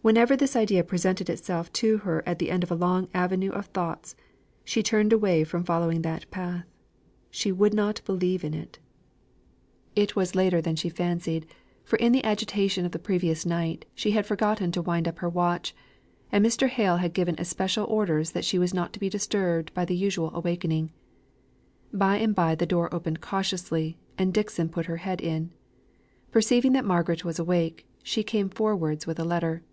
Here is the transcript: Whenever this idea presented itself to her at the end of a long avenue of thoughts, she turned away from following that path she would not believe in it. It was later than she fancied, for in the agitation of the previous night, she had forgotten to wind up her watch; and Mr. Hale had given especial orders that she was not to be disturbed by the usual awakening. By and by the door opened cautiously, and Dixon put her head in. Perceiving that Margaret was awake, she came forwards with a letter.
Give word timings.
Whenever 0.00 0.34
this 0.38 0.56
idea 0.56 0.82
presented 0.82 1.28
itself 1.28 1.70
to 1.70 1.98
her 1.98 2.26
at 2.26 2.38
the 2.38 2.50
end 2.50 2.62
of 2.64 2.70
a 2.70 2.74
long 2.74 3.08
avenue 3.12 3.50
of 3.50 3.66
thoughts, 3.66 4.16
she 4.64 4.82
turned 4.82 5.12
away 5.12 5.44
from 5.44 5.62
following 5.62 6.00
that 6.00 6.30
path 6.30 6.64
she 7.30 7.52
would 7.52 7.74
not 7.74 8.00
believe 8.06 8.42
in 8.42 8.54
it. 8.54 8.78
It 9.94 10.16
was 10.16 10.34
later 10.34 10.62
than 10.62 10.76
she 10.76 10.88
fancied, 10.88 11.44
for 11.84 11.96
in 11.98 12.12
the 12.12 12.24
agitation 12.24 12.86
of 12.86 12.92
the 12.92 12.98
previous 12.98 13.44
night, 13.44 13.84
she 13.94 14.12
had 14.12 14.24
forgotten 14.24 14.72
to 14.72 14.80
wind 14.80 15.06
up 15.06 15.18
her 15.18 15.28
watch; 15.28 15.74
and 16.32 16.46
Mr. 16.46 16.68
Hale 16.68 16.96
had 16.96 17.12
given 17.12 17.34
especial 17.36 17.84
orders 17.84 18.30
that 18.30 18.46
she 18.46 18.58
was 18.58 18.72
not 18.72 18.94
to 18.94 19.00
be 19.00 19.10
disturbed 19.10 19.74
by 19.74 19.84
the 19.84 19.96
usual 19.96 20.30
awakening. 20.34 20.90
By 21.92 22.16
and 22.16 22.34
by 22.34 22.54
the 22.54 22.64
door 22.64 22.88
opened 22.94 23.20
cautiously, 23.20 23.98
and 24.16 24.32
Dixon 24.32 24.70
put 24.70 24.86
her 24.86 24.98
head 24.98 25.20
in. 25.20 25.50
Perceiving 26.30 26.72
that 26.72 26.86
Margaret 26.86 27.26
was 27.26 27.38
awake, 27.38 27.86
she 28.02 28.22
came 28.22 28.48
forwards 28.48 29.06
with 29.06 29.18
a 29.18 29.24
letter. 29.24 29.64